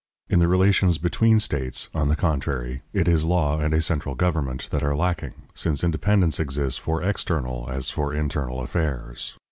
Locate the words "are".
4.81-4.95